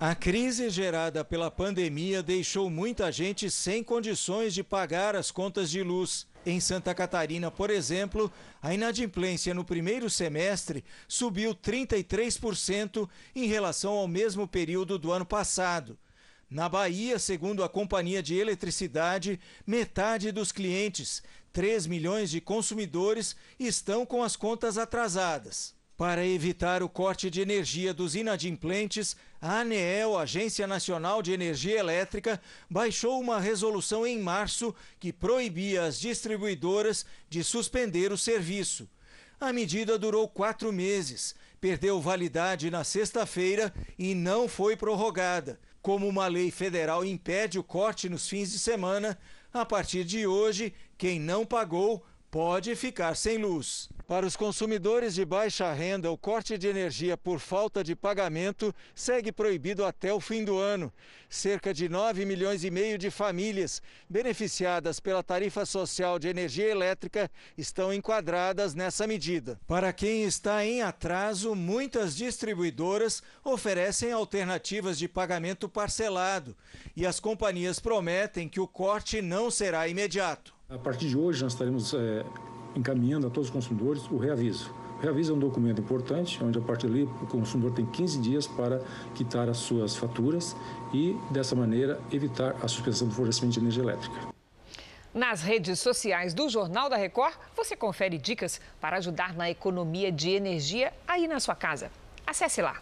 [0.00, 5.82] A crise gerada pela pandemia deixou muita gente sem condições de pagar as contas de
[5.82, 6.26] luz.
[6.44, 14.08] Em Santa Catarina, por exemplo, a inadimplência no primeiro semestre subiu 33% em relação ao
[14.08, 15.96] mesmo período do ano passado.
[16.50, 24.04] Na Bahia, segundo a Companhia de Eletricidade, metade dos clientes, 3 milhões de consumidores, estão
[24.04, 25.74] com as contas atrasadas.
[26.02, 32.42] Para evitar o corte de energia dos inadimplentes, a ANEEL, Agência Nacional de Energia Elétrica,
[32.68, 38.88] baixou uma resolução em março que proibia as distribuidoras de suspender o serviço.
[39.40, 45.60] A medida durou quatro meses, perdeu validade na sexta-feira e não foi prorrogada.
[45.80, 49.16] Como uma lei federal impede o corte nos fins de semana,
[49.54, 53.90] a partir de hoje, quem não pagou pode ficar sem luz.
[54.08, 59.30] Para os consumidores de baixa renda, o corte de energia por falta de pagamento segue
[59.30, 60.90] proibido até o fim do ano.
[61.28, 67.30] Cerca de 9 milhões e meio de famílias beneficiadas pela tarifa social de energia elétrica
[67.56, 69.60] estão enquadradas nessa medida.
[69.66, 76.56] Para quem está em atraso, muitas distribuidoras oferecem alternativas de pagamento parcelado
[76.96, 80.61] e as companhias prometem que o corte não será imediato.
[80.72, 82.24] A partir de hoje, nós estaremos é,
[82.74, 84.74] encaminhando a todos os consumidores o reaviso.
[84.98, 88.46] O reaviso é um documento importante, onde a partir dali o consumidor tem 15 dias
[88.46, 88.80] para
[89.14, 90.56] quitar as suas faturas
[90.90, 94.16] e, dessa maneira, evitar a suspensão do fornecimento de energia elétrica.
[95.12, 100.30] Nas redes sociais do Jornal da Record, você confere dicas para ajudar na economia de
[100.30, 101.90] energia aí na sua casa.
[102.26, 102.80] Acesse lá.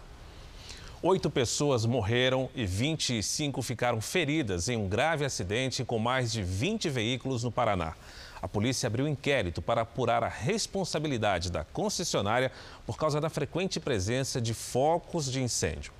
[1.03, 6.91] Oito pessoas morreram e 25 ficaram feridas em um grave acidente com mais de 20
[6.91, 7.97] veículos no Paraná.
[8.43, 12.53] A polícia abriu inquérito para apurar a responsabilidade da concessionária
[12.85, 15.91] por causa da frequente presença de focos de incêndio.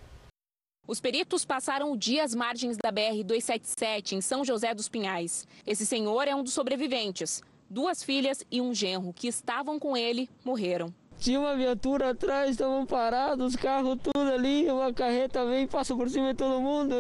[0.87, 5.47] Os peritos passaram o dia às margens da BR-277, em São José dos Pinhais.
[5.67, 7.41] Esse senhor é um dos sobreviventes.
[7.71, 10.93] Duas filhas e um genro que estavam com ele morreram.
[11.21, 16.09] Tinha uma viatura atrás, estavam parados, os carros tudo ali, uma carreta vem passa por
[16.09, 16.95] cima de todo mundo.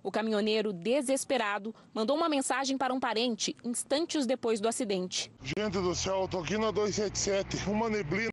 [0.00, 5.28] O caminhoneiro, desesperado, mandou uma mensagem para um parente instantes depois do acidente.
[5.42, 8.30] Gente do céu, eu tô aqui na 277, uma neblina.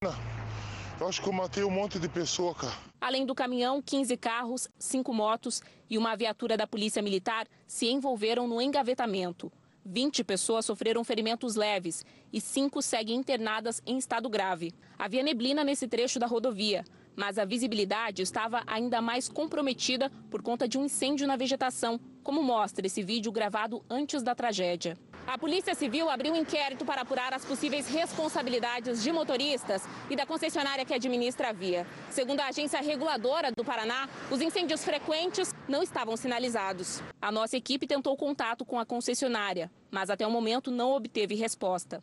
[1.00, 2.76] Eu acho que eu matei um monte de pessoa, cara.
[3.02, 8.48] Além do caminhão, 15 carros, 5 motos e uma viatura da Polícia Militar se envolveram
[8.48, 9.52] no engavetamento.
[9.86, 14.74] 20 pessoas sofreram ferimentos leves e cinco seguem internadas em estado grave.
[14.98, 16.84] Havia neblina nesse trecho da rodovia,
[17.16, 22.44] mas a visibilidade estava ainda mais comprometida por conta de um incêndio na vegetação, como
[22.44, 24.98] mostra esse vídeo gravado antes da tragédia.
[25.28, 30.26] A Polícia Civil abriu um inquérito para apurar as possíveis responsabilidades de motoristas e da
[30.26, 31.86] concessionária que administra a via.
[32.10, 37.02] Segundo a agência reguladora do Paraná, os incêndios frequentes não estavam sinalizados.
[37.22, 42.02] A nossa equipe tentou contato com a concessionária, mas até o momento não obteve resposta.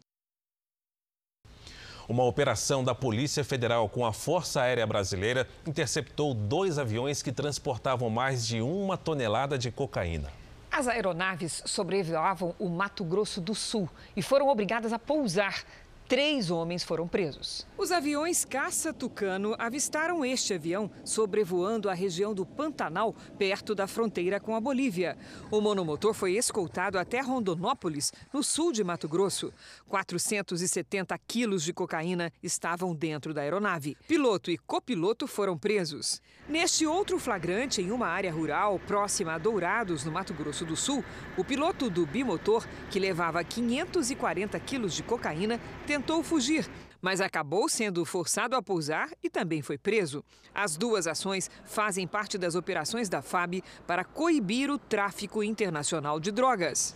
[2.09, 8.09] Uma operação da Polícia Federal com a Força Aérea Brasileira interceptou dois aviões que transportavam
[8.09, 10.33] mais de uma tonelada de cocaína.
[10.79, 15.65] As aeronaves sobrevoavam o Mato Grosso do Sul e foram obrigadas a pousar
[16.09, 17.67] Três homens foram presos.
[17.77, 24.41] Os aviões Caça Tucano avistaram este avião sobrevoando a região do Pantanal, perto da fronteira
[24.41, 25.19] com a Bolívia.
[25.51, 29.53] O monomotor foi escoltado até Rondonópolis, no sul de Mato Grosso.
[29.87, 33.95] 470 quilos de cocaína estavam dentro da aeronave.
[34.09, 36.23] Piloto e copiloto foram presos.
[36.49, 41.05] Neste outro flagrante, em uma área rural próxima a Dourados, no Mato Grosso do Sul,
[41.37, 46.69] o piloto do bimotor, que levava 540 quilos de cocaína, tentou fugir,
[47.01, 50.23] mas acabou sendo forçado a pousar e também foi preso.
[50.55, 56.31] As duas ações fazem parte das operações da FAB para coibir o tráfico internacional de
[56.31, 56.95] drogas.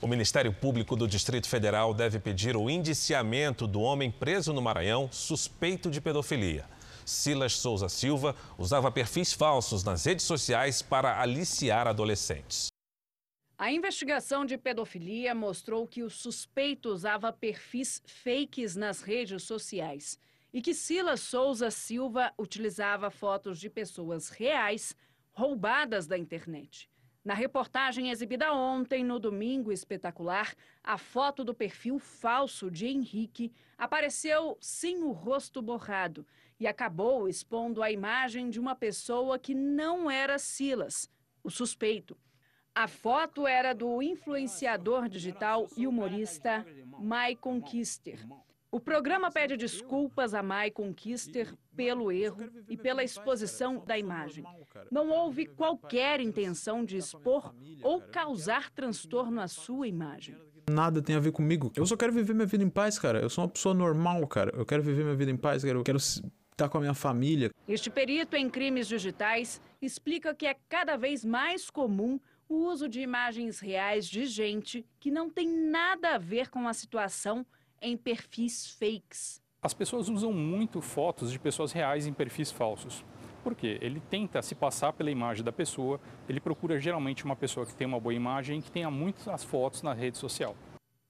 [0.00, 5.08] O Ministério Público do Distrito Federal deve pedir o indiciamento do homem preso no Maranhão
[5.10, 6.64] suspeito de pedofilia.
[7.04, 12.71] Silas Souza Silva usava perfis falsos nas redes sociais para aliciar adolescentes.
[13.62, 20.18] A investigação de pedofilia mostrou que o suspeito usava perfis fakes nas redes sociais
[20.52, 24.96] e que Silas Souza Silva utilizava fotos de pessoas reais
[25.30, 26.90] roubadas da internet.
[27.24, 34.58] Na reportagem exibida ontem, no Domingo Espetacular, a foto do perfil falso de Henrique apareceu
[34.60, 36.26] sem o rosto borrado
[36.58, 41.08] e acabou expondo a imagem de uma pessoa que não era Silas,
[41.44, 42.18] o suspeito.
[42.74, 46.64] A foto era do influenciador digital e humorista
[46.98, 48.18] Maicon Kister.
[48.70, 54.42] O programa pede desculpas a Maicon Kister pelo erro e pela exposição da imagem.
[54.90, 60.34] Não houve qualquer intenção de expor ou causar transtorno à sua imagem.
[60.70, 61.70] Nada tem a ver comigo.
[61.76, 63.20] Eu só quero viver minha vida em paz, cara.
[63.20, 64.50] Eu sou uma pessoa normal, cara.
[64.56, 67.50] Eu quero viver minha vida em paz, eu quero estar com a minha família.
[67.68, 72.18] Este perito em crimes digitais explica que é cada vez mais comum
[72.52, 76.74] o uso de imagens reais de gente que não tem nada a ver com a
[76.74, 77.46] situação
[77.80, 79.40] em perfis fakes.
[79.62, 83.02] As pessoas usam muito fotos de pessoas reais em perfis falsos.
[83.42, 83.78] Por quê?
[83.80, 87.86] Ele tenta se passar pela imagem da pessoa, ele procura geralmente uma pessoa que tem
[87.86, 90.54] uma boa imagem e que tenha muitas fotos na rede social.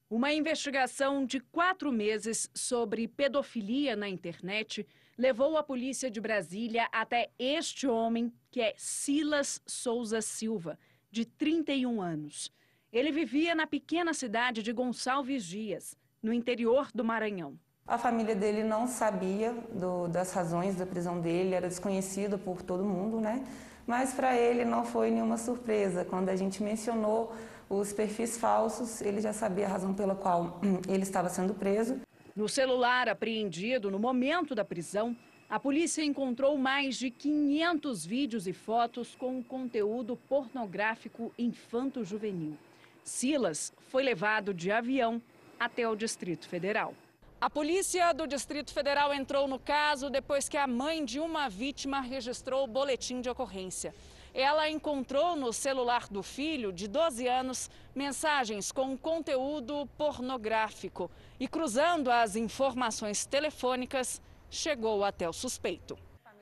[0.09, 4.87] Uma investigação de quatro meses sobre pedofilia na internet
[5.19, 10.79] levou a polícia de Brasília até este homem, que é Silas Souza Silva,
[11.13, 12.51] de 31 anos.
[12.91, 17.59] Ele vivia na pequena cidade de Gonçalves Dias, no interior do Maranhão.
[17.87, 22.83] A família dele não sabia do, das razões da prisão dele, era desconhecido por todo
[22.83, 23.45] mundo, né?
[23.87, 26.05] Mas para ele não foi nenhuma surpresa.
[26.05, 27.35] Quando a gente mencionou
[27.69, 32.01] os perfis falsos, ele já sabia a razão pela qual ele estava sendo preso.
[32.35, 35.15] No celular apreendido no momento da prisão,
[35.53, 42.57] a polícia encontrou mais de 500 vídeos e fotos com conteúdo pornográfico infanto-juvenil.
[43.05, 45.21] Silas foi levado de avião
[45.61, 46.95] até o Distrito Federal.
[47.39, 52.01] A polícia do Distrito Federal entrou no caso depois que a mãe de uma vítima
[52.01, 53.95] registrou o boletim de ocorrência.
[54.33, 62.11] Ela encontrou no celular do filho, de 12 anos, mensagens com conteúdo pornográfico e, cruzando
[62.11, 64.23] as informações telefônicas,
[64.53, 65.99] chegou até o suspeito.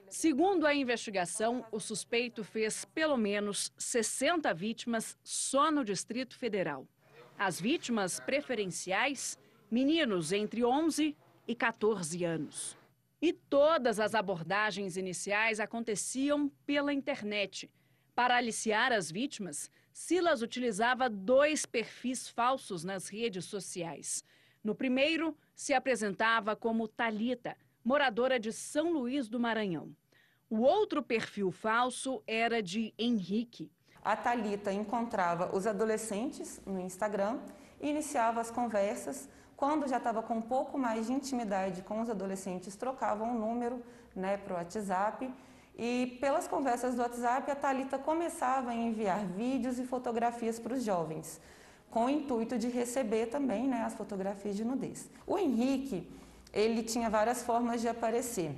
[0.08, 6.84] Segundo a investigação, o suspeito fez pelo menos 60 vítimas só no Distrito Federal.
[7.38, 9.38] As vítimas preferenciais
[9.70, 12.76] meninos entre 11 e 14 anos.
[13.22, 17.70] E todas as abordagens iniciais aconteciam pela internet.
[18.12, 24.24] Para aliciar as vítimas, Silas utilizava dois perfis falsos nas redes sociais.
[24.64, 29.94] No primeiro, se apresentava como Talita, moradora de São Luís do Maranhão.
[30.48, 33.70] O outro perfil falso era de Henrique.
[34.02, 37.38] A Talita encontrava os adolescentes no Instagram
[37.80, 39.28] e iniciava as conversas
[39.60, 43.82] quando já estava com um pouco mais de intimidade com os adolescentes, trocavam o número
[44.16, 45.30] né, para o WhatsApp.
[45.76, 50.82] E pelas conversas do WhatsApp, a Talita começava a enviar vídeos e fotografias para os
[50.82, 51.38] jovens,
[51.90, 55.10] com o intuito de receber também né, as fotografias de nudez.
[55.26, 56.10] O Henrique,
[56.52, 58.54] ele tinha várias formas de aparecer.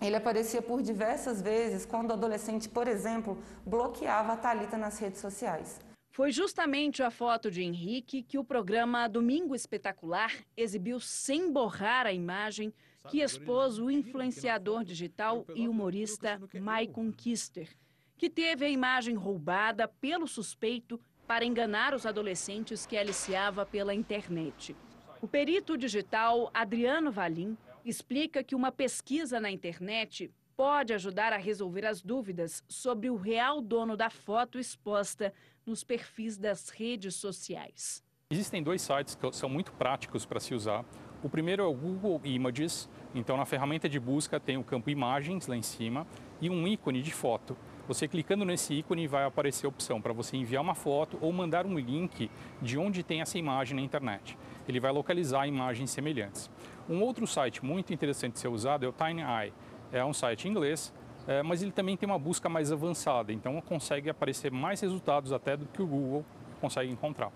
[0.00, 5.20] Ele aparecia por diversas vezes quando o adolescente, por exemplo, bloqueava a Talita nas redes
[5.20, 5.80] sociais.
[6.10, 12.12] Foi justamente a foto de Henrique que o programa Domingo Espetacular exibiu sem borrar a
[12.12, 12.72] imagem
[13.08, 17.68] que expôs o influenciador digital e humorista Maicon Kister,
[18.16, 24.74] que teve a imagem roubada pelo suspeito para enganar os adolescentes que aliciava pela internet.
[25.22, 31.86] O perito digital Adriano Valim explica que uma pesquisa na internet pode ajudar a resolver
[31.86, 35.32] as dúvidas sobre o real dono da foto exposta
[35.64, 38.04] nos perfis das redes sociais.
[38.30, 40.84] Existem dois sites que são muito práticos para se usar.
[41.22, 42.88] O primeiro é o Google Images.
[43.14, 46.06] Então, na ferramenta de busca tem o campo Imagens lá em cima
[46.40, 47.56] e um ícone de foto.
[47.88, 51.64] Você clicando nesse ícone vai aparecer a opção para você enviar uma foto ou mandar
[51.64, 54.36] um link de onde tem essa imagem na internet.
[54.68, 56.50] Ele vai localizar imagens semelhantes.
[56.88, 59.52] Um outro site muito interessante de ser usado é o TinyEye.
[59.92, 60.92] É um site em inglês
[61.26, 65.56] é, mas ele também tem uma busca mais avançada, então consegue aparecer mais resultados até
[65.56, 66.24] do que o Google
[66.60, 67.32] consegue encontrar.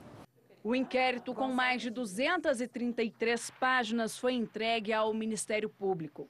[0.62, 6.28] O inquérito, com mais de 233 páginas, foi entregue ao Ministério Público.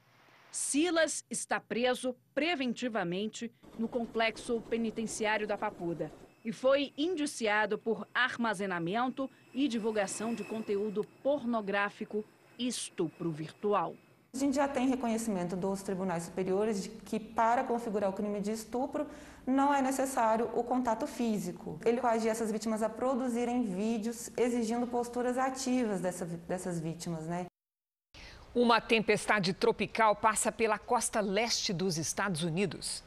[0.50, 6.10] Silas está preso preventivamente no complexo penitenciário da Papuda
[6.44, 12.24] e foi indiciado por armazenamento e divulgação de conteúdo pornográfico
[12.58, 13.94] e estupro virtual.
[14.32, 18.52] A gente já tem reconhecimento dos tribunais superiores de que para configurar o crime de
[18.52, 19.06] estupro
[19.44, 21.80] não é necessário o contato físico.
[21.84, 27.46] Ele coagia essas vítimas a produzirem vídeos exigindo posturas ativas dessa, dessas vítimas, né?
[28.54, 33.02] Uma tempestade tropical passa pela costa leste dos Estados Unidos.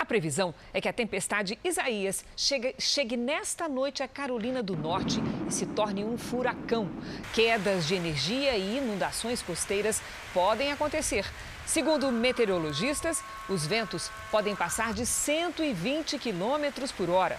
[0.00, 5.20] A previsão é que a tempestade Isaías chegue, chegue nesta noite a Carolina do Norte
[5.46, 6.88] e se torne um furacão.
[7.34, 10.00] Quedas de energia e inundações costeiras
[10.32, 11.30] podem acontecer.
[11.66, 17.38] Segundo meteorologistas, os ventos podem passar de 120 quilômetros por hora.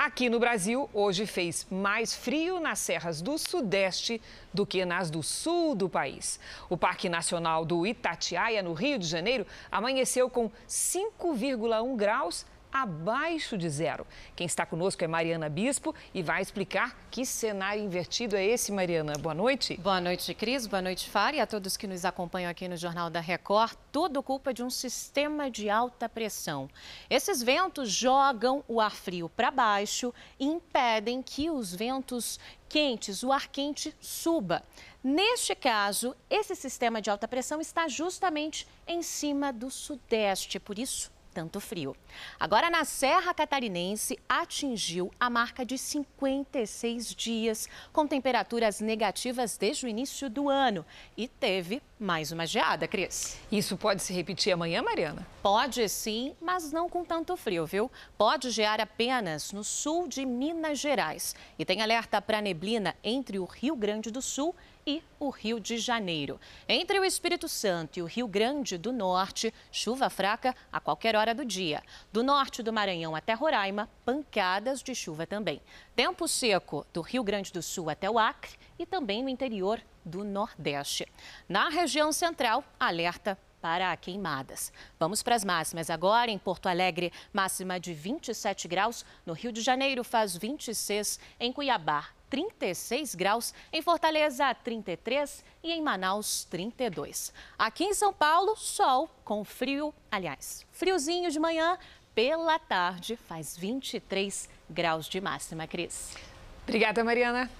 [0.00, 4.22] Aqui no Brasil, hoje fez mais frio nas serras do Sudeste
[4.54, 6.38] do que nas do Sul do país.
[6.70, 13.68] O Parque Nacional do Itatiaia, no Rio de Janeiro, amanheceu com 5,1 graus abaixo de
[13.68, 14.06] zero.
[14.36, 19.14] Quem está conosco é Mariana Bispo e vai explicar que cenário invertido é esse, Mariana.
[19.18, 19.76] Boa noite.
[19.76, 20.66] Boa noite, Cris.
[20.66, 23.76] Boa noite, Fara, e a todos que nos acompanham aqui no Jornal da Record.
[23.90, 26.68] Tudo culpa de um sistema de alta pressão.
[27.08, 32.38] Esses ventos jogam o ar frio para baixo e impedem que os ventos
[32.68, 34.62] quentes, o ar quente, suba.
[35.02, 41.10] Neste caso, esse sistema de alta pressão está justamente em cima do sudeste, por isso
[41.32, 41.96] tanto frio.
[42.38, 49.88] Agora, na Serra Catarinense, atingiu a marca de 56 dias, com temperaturas negativas desde o
[49.88, 50.84] início do ano.
[51.16, 53.38] E teve mais uma geada, Cris.
[53.50, 55.26] Isso pode se repetir amanhã, Mariana?
[55.42, 57.90] Pode sim, mas não com tanto frio, viu?
[58.16, 61.34] Pode gear apenas no sul de Minas Gerais.
[61.58, 64.77] E tem alerta para neblina entre o Rio Grande do Sul e
[65.20, 66.40] o Rio de Janeiro.
[66.68, 71.34] Entre o Espírito Santo e o Rio Grande do Norte, chuva fraca a qualquer hora
[71.34, 71.82] do dia.
[72.12, 75.60] Do norte do Maranhão até Roraima, pancadas de chuva também.
[75.94, 80.24] Tempo seco do Rio Grande do Sul até o Acre e também no interior do
[80.24, 81.06] Nordeste.
[81.48, 84.72] Na região central, alerta para queimadas.
[84.98, 86.30] Vamos para as máximas agora.
[86.30, 89.04] Em Porto Alegre, máxima de 27 graus.
[89.26, 91.18] No Rio de Janeiro, faz 26.
[91.40, 97.32] Em Cuiabá, 36 graus, em Fortaleza 33 e em Manaus 32.
[97.58, 101.78] Aqui em São Paulo, sol com frio, aliás, friozinho de manhã,
[102.14, 106.16] pela tarde faz 23 graus de máxima, Cris.
[106.64, 107.50] Obrigada, Mariana.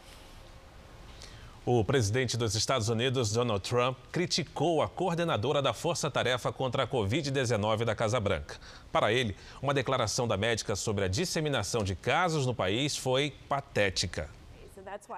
[1.70, 6.86] O presidente dos Estados Unidos, Donald Trump, criticou a coordenadora da Força Tarefa contra a
[6.86, 8.56] Covid-19 da Casa Branca.
[8.90, 14.37] Para ele, uma declaração da médica sobre a disseminação de casos no país foi patética.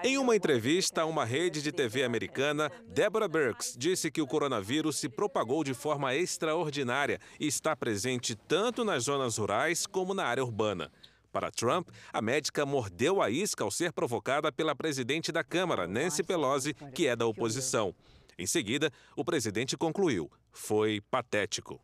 [0.02, 4.96] Em uma entrevista a uma rede de TV americana, Deborah Birx disse que o coronavírus
[4.96, 10.44] se propagou de forma extraordinária e está presente tanto nas zonas rurais como na área
[10.44, 10.90] urbana.
[11.32, 16.22] Para Trump, a médica mordeu a isca ao ser provocada pela presidente da Câmara, Nancy
[16.22, 17.94] Pelosi, que é da oposição.
[18.36, 21.80] Em seguida, o presidente concluiu: foi patético.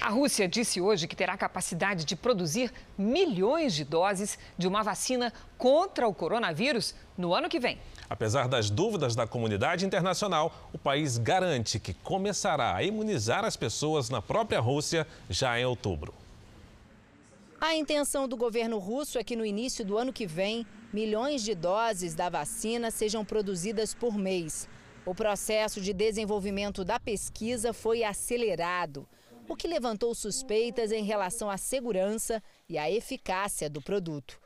[0.00, 5.32] A Rússia disse hoje que terá capacidade de produzir milhões de doses de uma vacina
[5.56, 7.78] contra o coronavírus no ano que vem.
[8.08, 14.10] Apesar das dúvidas da comunidade internacional, o país garante que começará a imunizar as pessoas
[14.10, 16.14] na própria Rússia já em outubro.
[17.60, 21.54] A intenção do governo russo é que no início do ano que vem, milhões de
[21.54, 24.68] doses da vacina sejam produzidas por mês.
[25.06, 29.08] O processo de desenvolvimento da pesquisa foi acelerado
[29.48, 34.40] o que levantou suspeitas em relação à segurança e à eficácia do produto.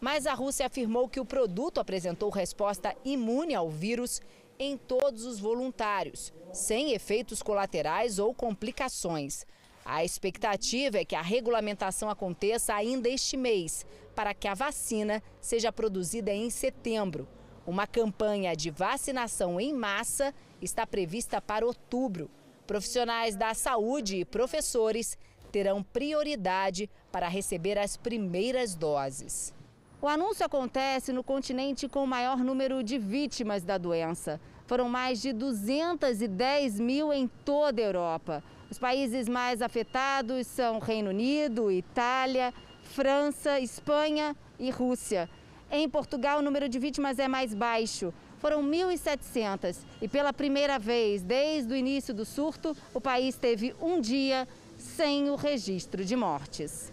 [0.00, 4.20] Mas a Rússia afirmou que o produto apresentou resposta imune ao vírus
[4.58, 9.44] em todos os voluntários, sem efeitos colaterais ou complicações.
[9.84, 13.84] A expectativa é que a regulamentação aconteça ainda este mês,
[14.14, 17.28] para que a vacina seja produzida em setembro.
[17.66, 22.30] Uma campanha de vacinação em massa está prevista para outubro.
[22.66, 25.18] Profissionais da saúde e professores
[25.52, 29.52] terão prioridade para receber as primeiras doses.
[30.00, 34.40] O anúncio acontece no continente com o maior número de vítimas da doença.
[34.66, 38.42] Foram mais de 210 mil em toda a Europa.
[38.70, 42.52] Os países mais afetados são Reino Unido, Itália,
[42.82, 45.28] França, Espanha e Rússia.
[45.70, 48.12] Em Portugal, o número de vítimas é mais baixo,
[48.44, 53.98] foram 1.700 e pela primeira vez desde o início do surto, o país teve um
[53.98, 56.92] dia sem o registro de mortes.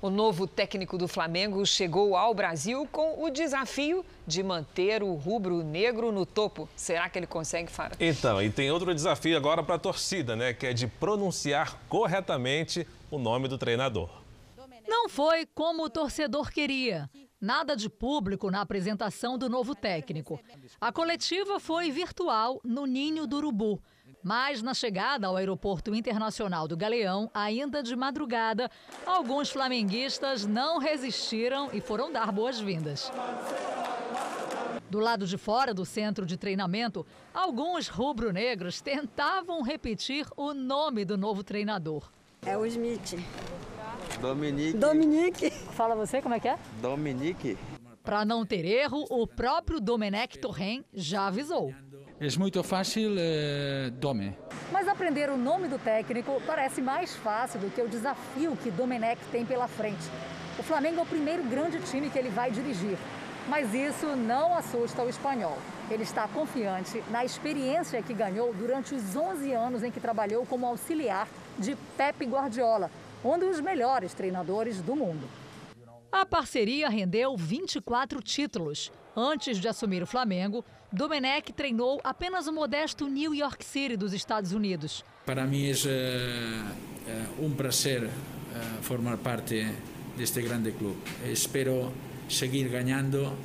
[0.00, 6.12] O novo técnico do Flamengo chegou ao Brasil com o desafio de manter o rubro-negro
[6.12, 6.68] no topo.
[6.76, 7.96] Será que ele consegue, Fara?
[7.98, 10.54] Então, e tem outro desafio agora para a torcida, né?
[10.54, 14.08] Que é de pronunciar corretamente o nome do treinador.
[14.86, 17.10] Não foi como o torcedor queria.
[17.40, 20.38] Nada de público na apresentação do novo técnico.
[20.78, 23.80] A coletiva foi virtual no Ninho do Urubu.
[24.22, 28.70] Mas na chegada ao Aeroporto Internacional do Galeão, ainda de madrugada,
[29.06, 33.10] alguns flamenguistas não resistiram e foram dar boas-vindas.
[34.90, 41.16] Do lado de fora do centro de treinamento, alguns rubro-negros tentavam repetir o nome do
[41.16, 42.10] novo treinador.
[42.44, 43.14] É o Smith.
[44.20, 44.76] Dominique.
[44.76, 45.50] Dominique.
[45.50, 46.58] Fala você, como é que é?
[46.80, 47.56] Dominique.
[48.02, 51.72] Para não ter erro, o próprio Domenech Torren já avisou.
[52.20, 54.36] É muito fácil, eh, Dome.
[54.70, 59.20] Mas aprender o nome do técnico parece mais fácil do que o desafio que Domenech
[59.32, 60.06] tem pela frente.
[60.58, 62.98] O Flamengo é o primeiro grande time que ele vai dirigir.
[63.48, 65.56] Mas isso não assusta o espanhol.
[65.90, 70.66] Ele está confiante na experiência que ganhou durante os 11 anos em que trabalhou como
[70.66, 71.26] auxiliar
[71.58, 72.90] de Pepe Guardiola,
[73.24, 75.28] um dos melhores treinadores do mundo.
[76.10, 78.90] A parceria rendeu 24 títulos.
[79.16, 84.52] Antes de assumir o Flamengo, Domenech treinou apenas o modesto New York City dos Estados
[84.52, 85.04] Unidos.
[85.24, 89.66] Para mim é uh, um prazer uh, formar parte
[90.16, 90.98] deste grande clube.
[91.30, 91.92] Espero
[92.28, 93.36] seguir ganhando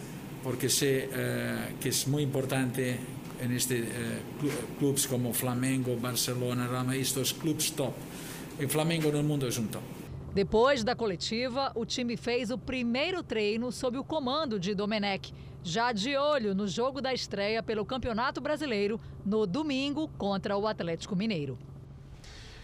[0.42, 3.00] porque sei uh, que é muito importante
[3.42, 3.84] en este
[4.80, 7.94] clubes como Flamengo, Barcelona, Rama, estos clubes top
[8.64, 9.80] o Flamengo no mundo junto.
[10.34, 15.34] Depois da coletiva, o time fez o primeiro treino sob o comando de Domenech,
[15.64, 21.16] já de olho no jogo da estreia pelo Campeonato Brasileiro no domingo contra o Atlético
[21.16, 21.58] Mineiro.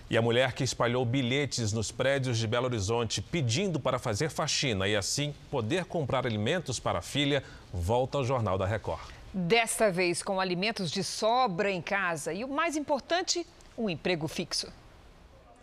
[0.09, 4.85] E a mulher que espalhou bilhetes nos prédios de Belo Horizonte pedindo para fazer faxina
[4.85, 9.01] e assim poder comprar alimentos para a filha, volta ao Jornal da Record.
[9.33, 14.67] Desta vez com alimentos de sobra em casa e o mais importante, um emprego fixo.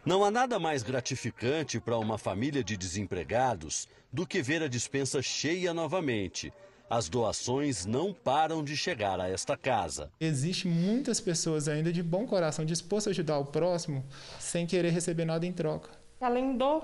[0.08, 5.20] Não há nada mais gratificante para uma família de desempregados do que ver a dispensa
[5.20, 6.50] cheia novamente.
[6.88, 10.10] As doações não param de chegar a esta casa.
[10.18, 14.02] Existem muitas pessoas ainda de bom coração dispostas a ajudar o próximo
[14.40, 15.90] sem querer receber nada em troca.
[16.18, 16.82] Além do,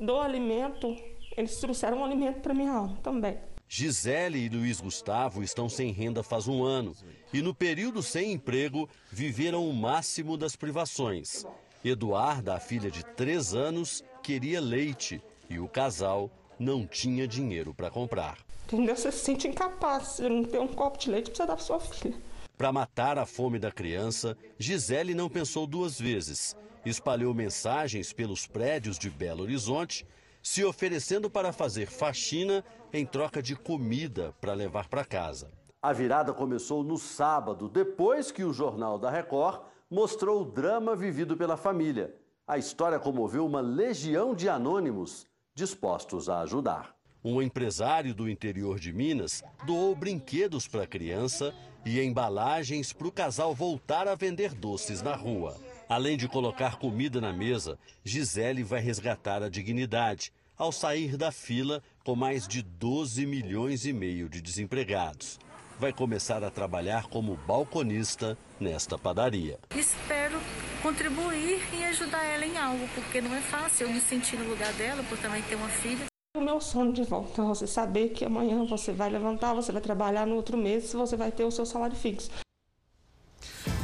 [0.00, 0.96] do alimento,
[1.36, 3.36] eles trouxeram um alimento para minha alma também.
[3.68, 6.96] Gisele e Luiz Gustavo estão sem renda faz um ano
[7.30, 11.44] e, no período sem emprego, viveram o máximo das privações.
[11.84, 15.20] Eduarda, a filha de três anos, queria leite
[15.50, 18.38] e o casal não tinha dinheiro para comprar.
[18.64, 18.96] Entendeu?
[18.96, 21.64] Você se sente incapaz de não ter um copo de leite para você dar para
[21.64, 22.16] sua filha.
[22.56, 26.56] Para matar a fome da criança, Gisele não pensou duas vezes.
[26.86, 30.06] Espalhou mensagens pelos prédios de Belo Horizonte,
[30.42, 35.50] se oferecendo para fazer faxina em troca de comida para levar para casa.
[35.82, 39.60] A virada começou no sábado, depois que o Jornal da Record
[39.94, 42.12] mostrou o drama vivido pela família.
[42.48, 45.24] A história comoveu uma legião de anônimos
[45.54, 46.96] dispostos a ajudar.
[47.24, 51.54] Um empresário do interior de Minas doou brinquedos para a criança
[51.86, 55.56] e embalagens para o casal voltar a vender doces na rua.
[55.88, 61.80] Além de colocar comida na mesa, Gisele vai resgatar a dignidade ao sair da fila
[62.04, 65.38] com mais de 12 milhões e meio de desempregados
[65.84, 69.58] vai começar a trabalhar como balconista nesta padaria.
[69.76, 70.40] Espero
[70.82, 74.72] contribuir e ajudar ela em algo, porque não é fácil eu me sentir no lugar
[74.72, 76.06] dela, por também ter uma filha.
[76.34, 79.82] O meu sonho de volta é você saber que amanhã você vai levantar, você vai
[79.82, 82.30] trabalhar no outro mês, você vai ter o seu salário fixo.